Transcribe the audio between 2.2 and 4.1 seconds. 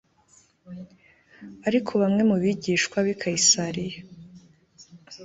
mu bigishwa b i Kayisariya